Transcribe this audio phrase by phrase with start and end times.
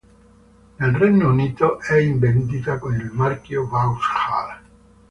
[0.77, 4.59] Nel Regno Unito è in vendita con il marchio Vauxhall.